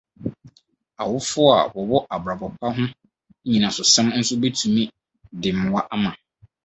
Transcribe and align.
Awofo 1.01 1.41
a 1.59 1.61
wɔwɔ 1.75 1.97
abrabɔ 2.13 2.47
pa 2.59 2.67
ho 2.75 2.83
nnyinasosɛm 2.91 4.07
nso 4.17 4.33
betumi 4.41 4.83
de 5.41 5.49
mmoa 5.57 5.81
ama. 5.93 6.11